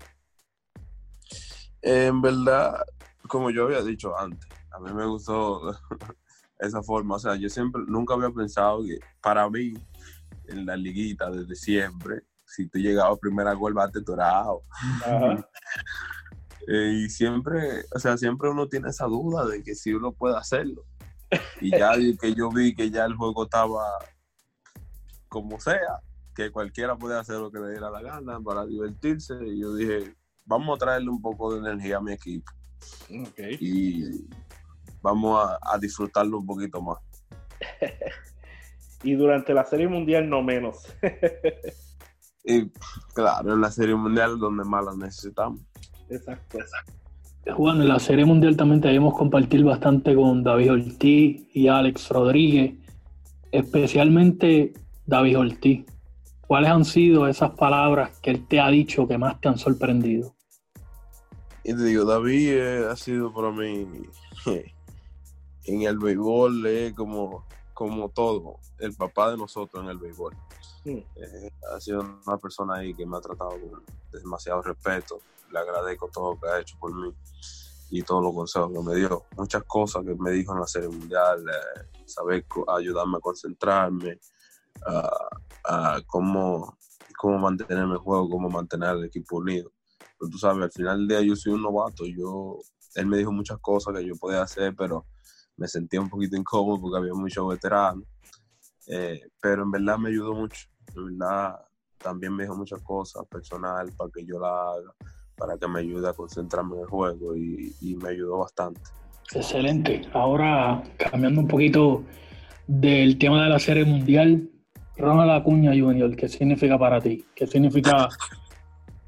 En 1.82 2.22
verdad, 2.22 2.80
como 3.26 3.50
yo 3.50 3.64
había 3.64 3.82
dicho 3.82 4.16
antes, 4.16 4.48
a 4.70 4.78
mí 4.78 4.92
me 4.92 5.04
gustó 5.04 5.76
esa 6.60 6.80
forma. 6.80 7.16
O 7.16 7.18
sea, 7.18 7.34
yo 7.34 7.48
siempre, 7.48 7.82
nunca 7.88 8.14
había 8.14 8.30
pensado 8.30 8.84
que 8.84 9.00
para 9.20 9.50
mí, 9.50 9.74
en 10.46 10.64
la 10.64 10.76
liguita 10.76 11.28
desde 11.28 11.56
siempre, 11.56 12.22
si 12.46 12.68
tú 12.68 12.78
llegabas 12.78 13.18
primero 13.18 13.50
a 13.50 13.54
gol, 13.54 13.74
bate 13.74 14.00
torado. 14.02 14.62
Eh, 16.68 17.02
y 17.06 17.10
siempre, 17.10 17.84
o 17.92 17.98
sea, 17.98 18.16
siempre 18.16 18.48
uno 18.48 18.68
tiene 18.68 18.90
esa 18.90 19.06
duda 19.06 19.44
de 19.46 19.64
que 19.64 19.74
si 19.74 19.92
uno 19.92 20.12
puede 20.12 20.36
hacerlo. 20.36 20.84
Y 21.60 21.70
ya 21.70 21.92
que 22.20 22.34
yo 22.34 22.50
vi 22.50 22.74
que 22.74 22.90
ya 22.90 23.04
el 23.04 23.14
juego 23.14 23.44
estaba 23.44 23.84
como 25.28 25.58
sea, 25.58 26.02
que 26.34 26.50
cualquiera 26.50 26.96
puede 26.96 27.18
hacer 27.18 27.36
lo 27.36 27.50
que 27.50 27.58
le 27.58 27.70
diera 27.70 27.90
la 27.90 28.02
gana 28.02 28.40
para 28.40 28.66
divertirse, 28.66 29.34
y 29.46 29.60
yo 29.60 29.74
dije, 29.74 30.14
vamos 30.44 30.76
a 30.76 30.84
traerle 30.84 31.10
un 31.10 31.22
poco 31.22 31.54
de 31.54 31.60
energía 31.60 31.98
a 31.98 32.00
mi 32.00 32.12
equipo. 32.12 32.50
Okay. 33.28 33.56
Y 33.60 34.28
vamos 35.00 35.48
a, 35.60 35.78
disfrutarlo 35.78 36.38
un 36.38 36.46
poquito 36.46 36.80
más. 36.82 36.98
y 39.02 39.14
durante 39.14 39.54
la 39.54 39.64
Serie 39.64 39.88
Mundial 39.88 40.28
no 40.28 40.42
menos. 40.42 40.86
y 42.44 42.70
claro, 43.14 43.54
en 43.54 43.60
la 43.60 43.70
Serie 43.70 43.94
Mundial 43.94 44.38
donde 44.38 44.64
más 44.64 44.84
la 44.84 44.94
necesitamos. 44.94 45.60
Exacto, 46.08 46.58
exacto. 46.58 47.01
Juan, 47.50 47.80
en 47.80 47.88
la 47.88 47.98
Serie 47.98 48.24
Mundial 48.24 48.56
también 48.56 48.80
debemos 48.80 49.14
compartir 49.14 49.64
bastante 49.64 50.14
con 50.14 50.44
David 50.44 50.72
Ortiz 50.72 51.42
y 51.52 51.68
Alex 51.68 52.08
Rodríguez, 52.08 52.74
especialmente 53.50 54.72
David 55.06 55.38
Ortiz. 55.38 55.84
¿Cuáles 56.46 56.70
han 56.70 56.84
sido 56.84 57.26
esas 57.26 57.50
palabras 57.52 58.18
que 58.20 58.30
él 58.30 58.46
te 58.46 58.60
ha 58.60 58.68
dicho 58.68 59.08
que 59.08 59.18
más 59.18 59.40
te 59.40 59.48
han 59.48 59.58
sorprendido? 59.58 60.34
Y 61.64 61.74
te 61.74 61.84
digo, 61.84 62.04
David 62.04 62.48
eh, 62.50 62.86
ha 62.90 62.96
sido 62.96 63.32
para 63.32 63.50
mí 63.50 63.86
en 65.64 65.82
el 65.82 65.98
béisbol 65.98 66.66
es 66.66 66.94
como, 66.94 67.44
como 67.74 68.08
todo, 68.08 68.56
el 68.78 68.94
papá 68.94 69.30
de 69.30 69.36
nosotros 69.36 69.82
en 69.82 69.90
el 69.90 69.98
béisbol. 69.98 70.36
Eh, 70.84 71.04
ha 71.72 71.80
sido 71.80 72.04
una 72.26 72.36
persona 72.38 72.76
ahí 72.76 72.94
que 72.94 73.06
me 73.06 73.16
ha 73.16 73.20
tratado 73.20 73.50
con 73.50 73.82
demasiado 74.12 74.62
respeto. 74.62 75.20
Le 75.52 75.58
agradezco 75.58 76.08
todo 76.12 76.34
lo 76.34 76.40
que 76.40 76.48
ha 76.48 76.60
hecho 76.60 76.76
por 76.78 76.94
mí 76.94 77.14
y 77.90 78.02
todos 78.02 78.22
los 78.22 78.34
consejos 78.34 78.72
que 78.72 78.82
me 78.82 78.96
dio. 78.96 79.26
Muchas 79.36 79.62
cosas 79.64 80.04
que 80.04 80.14
me 80.14 80.30
dijo 80.30 80.52
en 80.54 80.60
la 80.60 80.66
Serie 80.66 80.88
Mundial, 80.88 81.44
saber 82.06 82.46
ayudarme 82.68 83.18
a 83.18 83.20
concentrarme, 83.20 84.18
a, 85.64 86.00
cómo, 86.06 86.78
cómo 87.18 87.38
mantenerme 87.38 87.94
el 87.94 87.98
juego, 87.98 88.30
cómo 88.30 88.48
mantener 88.48 88.88
al 88.90 89.04
equipo 89.04 89.36
unido. 89.36 89.70
Pero 90.18 90.30
tú 90.30 90.38
sabes, 90.38 90.62
al 90.62 90.72
final 90.72 90.98
del 90.98 91.08
día 91.08 91.20
yo 91.20 91.36
soy 91.36 91.52
un 91.52 91.62
novato. 91.62 92.04
Yo, 92.06 92.58
él 92.94 93.06
me 93.06 93.18
dijo 93.18 93.30
muchas 93.30 93.58
cosas 93.58 93.94
que 93.94 94.06
yo 94.06 94.14
podía 94.16 94.42
hacer, 94.42 94.74
pero 94.74 95.06
me 95.56 95.68
sentía 95.68 96.00
un 96.00 96.08
poquito 96.08 96.36
incómodo 96.36 96.80
porque 96.80 96.98
había 96.98 97.14
muchos 97.14 97.46
veteranos, 97.48 98.06
eh, 98.88 99.20
pero 99.40 99.62
en 99.62 99.70
verdad 99.70 99.98
me 99.98 100.08
ayudó 100.08 100.34
mucho, 100.34 100.66
en 100.96 101.18
verdad 101.18 101.60
también 101.98 102.34
me 102.34 102.44
dijo 102.44 102.56
muchas 102.56 102.80
cosas 102.82 103.24
personal 103.28 103.92
para 103.96 104.10
que 104.10 104.24
yo 104.24 104.40
la 104.40 104.48
haga, 104.48 104.94
para 105.42 105.58
que 105.58 105.66
me 105.66 105.80
ayude 105.80 106.08
a 106.08 106.12
concentrarme 106.12 106.76
en 106.76 106.82
el 106.82 106.86
juego 106.86 107.36
y, 107.36 107.98
me 108.00 108.10
ayudó 108.10 108.38
bastante. 108.38 108.80
Excelente. 109.34 110.02
Ahora 110.12 110.80
cambiando 111.10 111.40
un 111.40 111.48
poquito 111.48 112.04
del 112.68 113.18
tema 113.18 113.42
de 113.42 113.50
la 113.50 113.58
serie 113.58 113.84
mundial, 113.84 114.48
Ronald 114.96 115.32
Acuña 115.32 115.72
Junior, 115.72 116.14
¿qué 116.14 116.28
significa 116.28 116.78
para 116.78 117.00
ti? 117.00 117.24
¿Qué 117.34 117.48
significa 117.48 118.08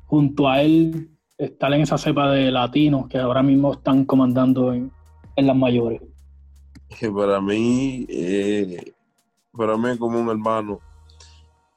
junto 0.06 0.48
a 0.48 0.60
él 0.60 1.08
estar 1.38 1.72
en 1.72 1.82
esa 1.82 1.98
cepa 1.98 2.32
de 2.32 2.50
latinos 2.50 3.06
que 3.06 3.18
ahora 3.18 3.44
mismo 3.44 3.74
están 3.74 4.04
comandando 4.04 4.72
en 4.72 4.90
las 5.36 5.56
mayores? 5.56 6.02
que 6.98 7.10
para 7.10 7.40
mí, 7.40 8.06
eh, 8.08 8.92
para 9.52 9.76
mí 9.76 9.96
como 9.98 10.20
un 10.20 10.28
hermano, 10.30 10.80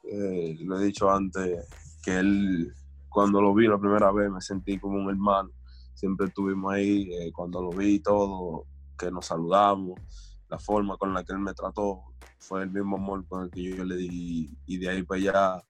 eh, 0.04 0.56
lo 0.60 0.80
he 0.80 0.86
dicho 0.86 1.10
antes, 1.10 1.66
que 2.02 2.18
él, 2.18 2.72
cuando 3.18 3.42
lo 3.42 3.52
vi 3.52 3.66
la 3.66 3.76
primera 3.76 4.12
vez, 4.12 4.30
me 4.30 4.40
sentí 4.40 4.78
como 4.78 4.96
un 4.96 5.10
hermano. 5.10 5.50
Siempre 5.92 6.28
estuvimos 6.28 6.72
ahí, 6.72 7.10
eh, 7.12 7.32
cuando 7.32 7.60
lo 7.60 7.70
vi 7.70 7.98
todo, 7.98 8.66
que 8.96 9.10
nos 9.10 9.26
saludamos, 9.26 10.00
la 10.48 10.56
forma 10.56 10.96
con 10.96 11.12
la 11.12 11.24
que 11.24 11.32
él 11.32 11.40
me 11.40 11.52
trató, 11.52 12.04
fue 12.38 12.62
el 12.62 12.70
mismo 12.70 12.96
amor 12.96 13.26
con 13.26 13.42
el 13.42 13.50
que 13.50 13.60
yo, 13.64 13.84
le 13.84 13.96
di, 13.96 14.56
y 14.66 14.78
de 14.78 14.88
ahí 14.88 15.02
para 15.02 15.20
allá, 15.20 15.64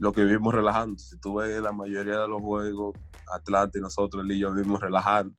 lo 0.00 0.12
que 0.12 0.24
vivimos 0.24 0.54
relajando. 0.54 0.98
Si 0.98 1.18
tú 1.20 1.34
ves 1.34 1.60
la 1.60 1.72
mayoría 1.72 2.20
de 2.20 2.28
los 2.28 2.40
juegos, 2.40 2.96
Atlanta 3.32 3.78
y 3.78 3.82
nosotros, 3.82 4.24
él 4.24 4.32
y 4.32 4.38
yo 4.38 4.52
vivimos 4.52 4.80
relajando, 4.80 5.34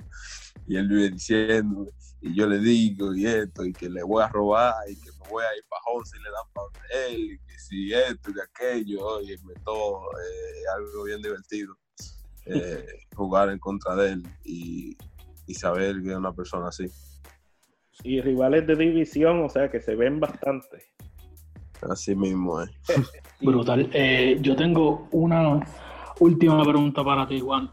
y 0.67 0.77
él 0.77 0.87
vive 0.87 1.09
diciendo, 1.09 1.87
y 2.21 2.35
yo 2.35 2.47
le 2.47 2.59
digo 2.59 3.13
y 3.13 3.25
esto, 3.25 3.65
y 3.65 3.73
que 3.73 3.89
le 3.89 4.03
voy 4.03 4.23
a 4.23 4.27
robar, 4.27 4.75
y 4.87 4.95
que 4.95 5.11
me 5.19 5.29
voy 5.29 5.43
a 5.43 5.57
ir 5.57 5.63
para 5.67 5.81
José 5.83 6.15
y 6.17 6.23
le 6.23 6.29
dan 6.29 6.45
para 6.53 7.07
él, 7.07 7.21
y 7.21 7.39
que 7.39 7.59
si 7.59 7.91
esto 7.91 8.29
y 8.29 8.39
aquello, 8.39 9.21
y 9.21 9.35
me 9.43 9.55
todo, 9.65 10.03
eh, 10.11 10.63
algo 10.75 11.03
bien 11.05 11.21
divertido, 11.23 11.75
eh, 12.45 12.85
jugar 13.15 13.49
en 13.49 13.57
contra 13.57 13.95
de 13.95 14.11
él 14.13 14.23
y, 14.45 14.97
saber 15.53 16.01
que 16.01 16.11
es 16.11 16.15
una 16.15 16.33
persona 16.33 16.69
así. 16.69 16.85
Y 18.03 18.21
rivales 18.21 18.65
de 18.65 18.77
división, 18.77 19.43
o 19.43 19.49
sea 19.49 19.69
que 19.69 19.81
se 19.81 19.95
ven 19.95 20.17
bastante. 20.17 20.93
Así 21.89 22.15
mismo, 22.15 22.61
eh. 22.61 22.67
Brutal. 23.41 23.89
Eh, 23.93 24.37
yo 24.41 24.55
tengo 24.55 25.07
una 25.11 25.59
última 26.19 26.63
pregunta 26.63 27.03
para 27.03 27.27
ti, 27.27 27.39
Juan. 27.39 27.71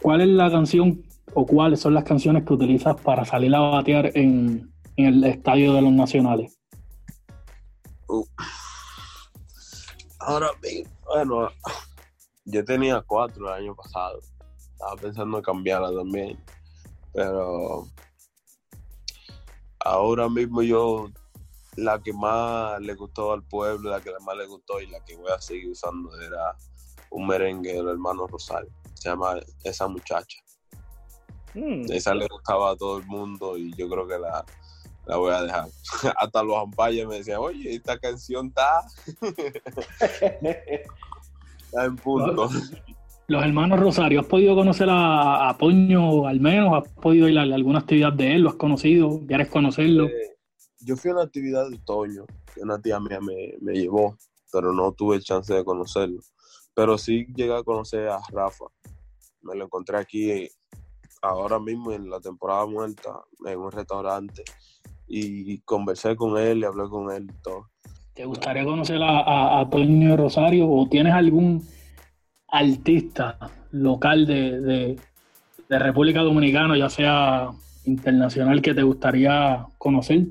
¿Cuál 0.00 0.20
es 0.20 0.28
la 0.28 0.50
canción 0.50 1.02
o 1.34 1.46
cuáles 1.46 1.80
son 1.80 1.94
las 1.94 2.04
canciones 2.04 2.44
que 2.44 2.52
utilizas 2.52 3.00
para 3.00 3.24
salir 3.24 3.54
a 3.54 3.60
batear 3.60 4.10
en, 4.14 4.72
el 4.96 5.24
estadio 5.24 5.72
de 5.72 5.82
los 5.82 5.92
nacionales? 5.92 6.58
Uh. 8.08 8.24
Ahora 10.20 10.48
bueno, 11.04 11.48
yo 12.44 12.64
tenía 12.64 13.02
cuatro 13.02 13.48
el 13.48 13.62
año 13.64 13.74
pasado. 13.74 14.20
Estaba 14.72 14.96
pensando 14.96 15.38
en 15.38 15.42
cambiarla 15.42 15.92
también. 15.92 16.38
Pero 17.12 17.86
ahora 19.80 20.28
mismo 20.28 20.62
yo, 20.62 21.10
la 21.76 22.00
que 22.02 22.12
más 22.12 22.80
le 22.80 22.94
gustó 22.94 23.32
al 23.32 23.42
pueblo, 23.42 23.90
la 23.90 24.00
que 24.00 24.10
más 24.24 24.36
le 24.36 24.46
gustó 24.46 24.80
y 24.80 24.86
la 24.86 25.04
que 25.04 25.16
voy 25.16 25.30
a 25.30 25.40
seguir 25.40 25.70
usando 25.70 26.10
era 26.20 26.56
un 27.10 27.26
merengue 27.26 27.72
del 27.72 27.88
hermano 27.88 28.26
Rosario. 28.26 28.70
Se 28.94 29.08
llama 29.08 29.36
Esa 29.62 29.88
Muchacha. 29.88 30.38
Mm. 31.54 31.90
Esa 31.90 32.14
le 32.14 32.26
gustaba 32.26 32.72
a 32.72 32.76
todo 32.76 32.98
el 32.98 33.06
mundo 33.06 33.56
y 33.56 33.72
yo 33.74 33.88
creo 33.88 34.06
que 34.06 34.18
la, 34.18 34.44
voy 35.16 35.32
a 35.32 35.42
dejar. 35.42 35.68
Hasta 36.16 36.42
los 36.42 36.56
ampayes 36.56 37.06
me 37.06 37.16
decían, 37.16 37.38
oye, 37.40 37.74
esta 37.74 37.98
canción 37.98 38.48
está, 38.48 38.82
está 41.60 41.84
en 41.84 41.96
punto. 41.96 42.50
Los 43.26 43.42
hermanos 43.42 43.80
Rosario, 43.80 44.20
¿has 44.20 44.26
podido 44.26 44.54
conocer 44.54 44.88
a, 44.90 45.48
a 45.48 45.56
Poño 45.56 46.26
al 46.26 46.40
menos? 46.40 46.74
¿Has 46.74 46.92
podido 46.94 47.26
ir 47.28 47.38
a 47.38 47.42
alguna 47.42 47.78
actividad 47.78 48.12
de 48.12 48.34
él? 48.34 48.42
¿Lo 48.42 48.50
has 48.50 48.56
conocido? 48.56 49.20
¿Quieres 49.26 49.48
conocerlo? 49.48 50.08
Eh, 50.08 50.33
yo 50.84 50.96
fui 50.96 51.10
a 51.10 51.14
una 51.14 51.22
actividad 51.22 51.68
de 51.68 51.78
Toño, 51.78 52.26
que 52.54 52.60
una 52.60 52.80
tía 52.80 53.00
mía 53.00 53.20
me, 53.20 53.54
me 53.60 53.72
llevó, 53.72 54.16
pero 54.52 54.72
no 54.72 54.92
tuve 54.92 55.20
chance 55.20 55.52
de 55.52 55.64
conocerlo. 55.64 56.20
Pero 56.74 56.98
sí 56.98 57.26
llegué 57.34 57.56
a 57.56 57.62
conocer 57.62 58.08
a 58.08 58.20
Rafa. 58.30 58.66
Me 59.42 59.54
lo 59.54 59.64
encontré 59.64 59.98
aquí 59.98 60.48
ahora 61.22 61.58
mismo 61.58 61.92
en 61.92 62.10
la 62.10 62.20
temporada 62.20 62.66
muerta 62.66 63.22
en 63.46 63.58
un 63.58 63.72
restaurante 63.72 64.42
y 65.06 65.58
conversé 65.60 66.16
con 66.16 66.38
él 66.38 66.58
y 66.58 66.64
hablé 66.64 66.88
con 66.88 67.10
él 67.10 67.28
y 67.30 67.42
todo. 67.42 67.68
¿Te 68.14 68.24
gustaría 68.24 68.64
conocer 68.64 69.02
a, 69.02 69.60
a, 69.60 69.68
Toño 69.68 70.16
Rosario 70.16 70.70
o 70.70 70.88
tienes 70.88 71.12
algún 71.12 71.66
artista 72.46 73.36
local 73.72 74.24
de, 74.26 74.96
República 75.68 76.20
Dominicana, 76.20 76.78
ya 76.78 76.88
sea 76.88 77.50
internacional, 77.84 78.62
que 78.62 78.72
te 78.72 78.84
gustaría 78.84 79.66
conocer? 79.78 80.26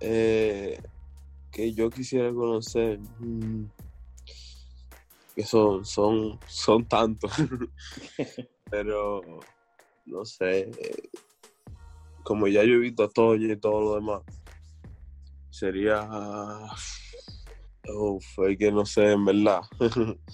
Eh, 0.00 0.80
que 1.50 1.72
yo 1.72 1.90
quisiera 1.90 2.32
conocer. 2.32 3.00
Mm, 3.18 3.64
que 5.34 5.44
son, 5.44 5.84
son, 5.84 6.38
son 6.46 6.86
tantos. 6.86 7.30
Pero 8.70 9.22
no 10.06 10.24
sé. 10.24 10.70
Como 12.22 12.48
ya 12.48 12.64
yo 12.64 12.74
he 12.74 12.78
visto 12.78 13.04
a 13.04 13.08
Toño 13.08 13.52
y 13.52 13.56
todo 13.56 13.80
lo 13.80 13.94
demás 13.94 14.22
sería. 15.58 16.08
Uf, 17.90 18.38
es 18.46 18.58
que 18.58 18.70
no 18.70 18.84
sé, 18.84 19.12
en 19.12 19.24
verdad. 19.24 19.60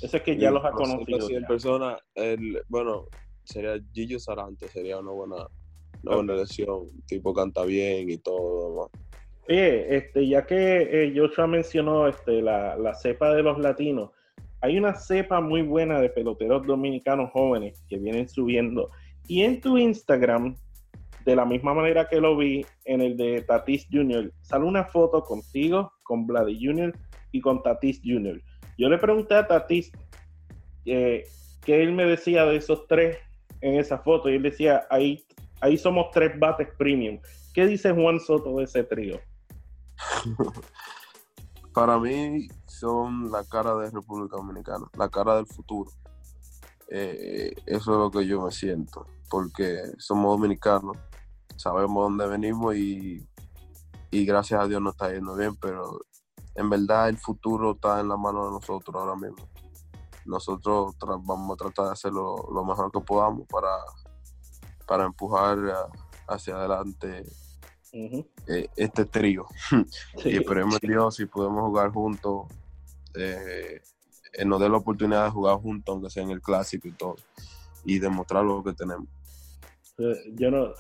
Eso 0.03 0.17
es 0.17 0.23
que 0.23 0.37
ya 0.39 0.51
los 0.51 0.65
ha 0.65 0.73
conocido. 0.73 1.31
en 1.31 1.45
persona, 1.45 1.97
el, 2.15 2.63
bueno, 2.69 3.07
sería 3.45 3.81
Gillo 3.93 4.19
Sarante, 4.19 4.69
sería 4.69 4.99
una 4.99 5.13
buena, 5.13 5.37
una 6.03 6.17
buena 6.17 6.35
elección. 6.35 6.89
Tipo 7.07 7.33
canta 7.33 7.65
bien 7.65 8.11
y 8.11 8.19
todo. 8.19 8.91
Oye, 9.49 9.97
este, 9.97 10.27
ya 10.27 10.47
que 10.47 11.05
eh, 11.05 11.13
Joshua 11.15 11.47
mencionó 11.47 12.09
este, 12.09 12.41
la, 12.41 12.77
la 12.77 12.95
cepa 12.95 13.35
de 13.35 13.43
los 13.43 13.59
latinos, 13.59 14.11
hay 14.61 14.79
una 14.79 14.95
cepa 14.95 15.41
muy 15.41 15.61
buena 15.61 16.01
de 16.01 16.09
peloteros 16.09 16.67
dominicanos 16.67 17.31
jóvenes 17.33 17.85
que 17.89 17.99
vienen 17.99 18.29
subiendo. 18.29 18.91
Y 19.29 19.43
en 19.43 19.61
tu 19.61 19.77
Instagram 19.77 20.57
de 21.25 21.37
la 21.37 21.45
misma 21.45 21.75
manera 21.75 22.09
que 22.09 22.21
lo 22.21 22.37
vi 22.37 22.65
en 22.85 23.01
el 23.01 23.17
de 23.17 23.43
Tatis 23.43 23.87
Jr., 23.91 24.33
sale 24.43 24.65
una 24.65 24.85
foto 24.85 25.23
contigo, 25.23 25.93
con 26.03 26.27
Vladi 26.27 26.59
Jr. 26.65 26.95
y 27.33 27.41
con 27.41 27.63
Tatis 27.63 28.01
Jr. 28.05 28.41
Yo 28.79 28.89
le 28.89 28.99
pregunté 28.99 29.35
a 29.35 29.47
Tatis 29.47 29.91
eh, 30.85 31.25
qué 31.65 31.83
él 31.83 31.93
me 31.93 32.05
decía 32.05 32.45
de 32.45 32.57
esos 32.57 32.87
tres 32.87 33.19
en 33.61 33.79
esa 33.79 33.99
foto 33.99 34.29
y 34.29 34.35
él 34.37 34.43
decía, 34.43 34.87
ahí, 34.91 35.25
ahí 35.61 35.79
somos 35.79 36.11
tres 36.13 36.39
bates 36.39 36.69
premium. 36.77 37.19
¿Qué 37.55 37.67
dice 37.67 37.93
Juan 37.93 38.21
Soto 38.21 38.59
de 38.59 38.65
ese 38.65 38.85
trío? 38.85 39.21
Para 41.75 41.99
mí 41.99 42.49
son 42.67 43.31
la 43.31 43.45
cara 43.45 43.75
de 43.77 43.91
República 43.91 44.37
Dominicana, 44.37 44.87
la 44.97 45.09
cara 45.09 45.37
del 45.37 45.47
futuro. 45.47 45.91
Eh, 46.89 47.53
eso 47.67 47.93
es 47.93 47.99
lo 47.99 48.11
que 48.11 48.27
yo 48.27 48.43
me 48.43 48.53
siento, 48.53 49.07
porque 49.29 49.83
somos 49.99 50.39
dominicanos, 50.39 50.97
sabemos 51.57 52.05
dónde 52.05 52.27
venimos 52.27 52.77
y, 52.77 53.27
gracias 54.13 54.61
a 54.61 54.69
Dios 54.69 54.81
nos 54.81 54.95
está 54.95 55.13
yendo 55.13 55.35
bien, 55.35 55.57
pero 55.57 55.99
en 56.55 56.71
verdad 56.71 57.09
el 57.09 57.19
futuro 57.19 57.73
está 57.73 57.99
en 57.99 58.09
la 58.09 58.17
mano 58.17 58.45
de 58.47 58.53
nosotros 58.53 58.95
ahora 58.95 59.17
mismo. 59.17 59.49
Nosotros 60.25 60.95
vamos 61.01 61.51
a 61.55 61.65
tratar 61.65 61.87
de 61.87 61.93
hacer 61.93 62.13
lo, 62.13 62.65
mejor 62.65 62.93
que 62.93 63.01
podamos 63.01 63.49
para, 63.49 63.77
para 64.87 65.05
empujar 65.05 65.59
hacia 66.29 66.55
adelante 66.55 67.25
eh, 67.95 68.69
este 68.77 69.05
trío. 69.05 69.47
y 70.25 70.37
esperemos 70.37 70.81
Dios 70.81 71.17
si 71.17 71.27
podemos 71.27 71.63
jugar 71.63 71.91
juntos, 71.91 72.47
eh, 73.15 73.81
nos 74.45 74.61
dé 74.61 74.69
la 74.69 74.79
oportunidad 74.79 75.27
de 75.27 75.31
jugar 75.31 75.57
juntos, 75.59 75.93
aunque 75.93 76.11
sea 76.11 76.25
en 76.25 76.31
el 76.31 76.41
clásico 76.41 76.89
y 76.89 76.93
todo, 76.93 77.17
y 77.85 77.99
demostrar 78.01 78.45
lo 78.45 78.65
que 78.65 78.73
tenemos. 78.73 79.07
Eh, 79.99 80.33
yo 80.35 80.51
no, 80.51 80.75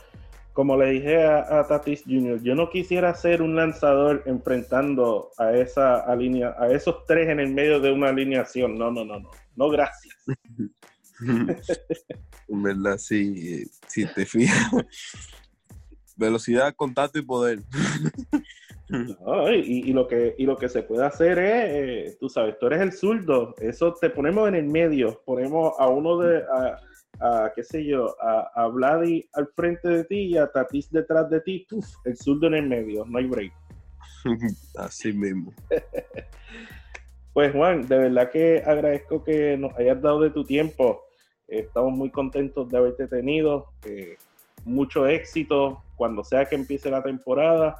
como 0.52 0.76
le 0.76 0.90
dije 0.90 1.22
a, 1.24 1.64
Tatis 1.68 2.02
Jr., 2.04 2.42
yo 2.42 2.56
no 2.56 2.68
quisiera 2.68 3.14
ser 3.14 3.42
un 3.42 3.54
lanzador 3.54 4.24
enfrentando 4.26 5.30
a 5.38 5.52
esa 5.52 6.00
alinea, 6.00 6.56
a 6.58 6.68
esos 6.72 7.04
tres 7.06 7.28
en 7.28 7.38
el 7.38 7.54
medio 7.54 7.78
de 7.78 7.92
una 7.92 8.08
alineación. 8.08 8.76
No, 8.76 8.90
no, 8.90 9.04
no, 9.04 9.20
no. 9.20 9.30
No, 9.54 9.68
gracias. 9.70 10.16
en 12.48 12.62
verdad, 12.62 12.98
sí, 12.98 13.64
si 13.86 14.04
te 14.06 14.26
fijas. 14.26 14.72
Velocidad, 16.16 16.74
contacto 16.74 17.18
y 17.18 17.22
poder. 17.22 17.60
y, 19.64 19.92
lo 19.92 20.06
que, 20.06 20.34
y 20.38 20.46
lo 20.46 20.56
que 20.56 20.68
se 20.68 20.82
puede 20.82 21.04
hacer 21.04 21.38
es, 21.38 21.64
eh, 21.66 22.16
tú 22.20 22.28
sabes, 22.28 22.58
tú 22.58 22.66
eres 22.66 22.80
el 22.80 22.92
zurdo, 22.92 23.54
eso 23.58 23.94
te 23.94 24.10
ponemos 24.10 24.48
en 24.48 24.54
el 24.54 24.66
medio, 24.66 25.20
ponemos 25.24 25.72
a 25.78 25.88
uno 25.88 26.18
de, 26.18 26.42
a, 27.20 27.52
qué 27.54 27.62
sé 27.62 27.84
yo, 27.84 28.14
a, 28.20 28.50
a 28.54 28.68
Vladi 28.68 29.28
al 29.32 29.48
frente 29.48 29.88
de 29.88 30.04
ti 30.04 30.18
y 30.26 30.36
a 30.36 30.46
Tatis 30.46 30.90
detrás 30.90 31.30
de 31.30 31.40
ti, 31.40 31.66
el 32.04 32.16
zurdo 32.16 32.46
en 32.48 32.54
el 32.54 32.68
medio, 32.68 33.04
no 33.06 33.18
hay 33.18 33.26
break. 33.26 33.52
Así 34.76 35.12
mismo. 35.12 35.52
pues 37.32 37.52
Juan, 37.52 37.86
de 37.86 37.98
verdad 37.98 38.30
que 38.30 38.62
agradezco 38.64 39.22
que 39.22 39.56
nos 39.56 39.74
hayas 39.76 40.00
dado 40.00 40.20
de 40.20 40.30
tu 40.30 40.44
tiempo. 40.44 41.02
Estamos 41.46 41.92
muy 41.92 42.10
contentos 42.10 42.68
de 42.70 42.78
haberte 42.78 43.06
tenido. 43.06 43.66
Eh, 43.84 44.16
mucho 44.64 45.06
éxito 45.06 45.83
cuando 45.96 46.24
sea 46.24 46.46
que 46.46 46.56
empiece 46.56 46.90
la 46.90 47.02
temporada. 47.02 47.76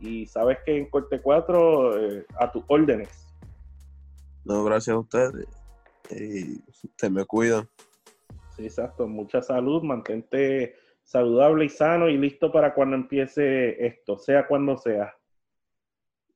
Y 0.00 0.26
sabes 0.26 0.58
que 0.64 0.76
en 0.76 0.90
Corte 0.90 1.20
4, 1.20 1.98
eh, 1.98 2.26
a 2.38 2.50
tus 2.50 2.64
órdenes. 2.68 3.26
No, 4.44 4.64
gracias 4.64 4.94
a 4.94 4.98
ustedes. 4.98 5.46
Y 6.10 6.60
te 6.96 7.10
me 7.10 7.24
cuidan. 7.24 7.68
Sí, 8.56 8.64
exacto. 8.64 9.06
Mucha 9.06 9.42
salud, 9.42 9.82
mantente 9.82 10.76
saludable 11.06 11.66
y 11.66 11.68
sano 11.68 12.08
y 12.08 12.18
listo 12.18 12.50
para 12.50 12.74
cuando 12.74 12.96
empiece 12.96 13.86
esto, 13.86 14.18
sea 14.18 14.46
cuando 14.46 14.76
sea. 14.76 15.14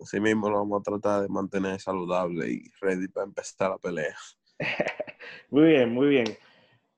Así 0.00 0.20
mismo 0.20 0.48
lo 0.48 0.58
vamos 0.58 0.80
a 0.80 0.90
tratar 0.90 1.22
de 1.22 1.28
mantener 1.28 1.78
saludable 1.80 2.50
y 2.50 2.70
ready 2.80 3.08
para 3.08 3.26
empezar 3.26 3.70
la 3.70 3.78
pelea. 3.78 4.16
muy 5.50 5.64
bien, 5.64 5.92
muy 5.92 6.06
bien. 6.06 6.26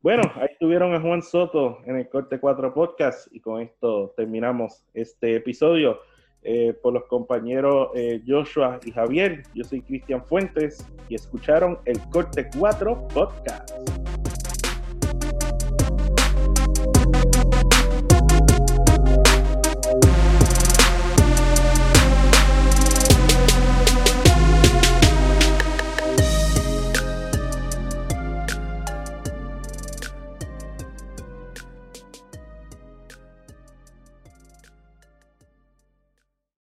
Bueno, 0.03 0.23
ahí 0.35 0.49
tuvieron 0.59 0.93
a 0.95 1.01
Juan 1.01 1.23
Soto 1.23 1.79
en 1.87 1.97
el 1.97 2.09
Corte 2.09 2.41
4 2.41 2.75
Podcast 2.75 3.29
y 3.31 3.39
con 3.39 3.63
esto 3.63 4.13
terminamos 4.17 4.85
este 4.95 5.37
episodio. 5.37 6.01
Eh, 6.43 6.77
por 6.83 6.93
los 6.93 7.05
compañeros 7.05 7.91
eh, 7.95 8.21
Joshua 8.27 8.81
y 8.85 8.91
Javier, 8.91 9.45
yo 9.55 9.63
soy 9.63 9.81
Cristian 9.81 10.25
Fuentes 10.25 10.85
y 11.09 11.15
escucharon 11.15 11.79
el 11.85 12.01
Corte 12.11 12.51
4 12.59 13.07
Podcast. 13.15 13.92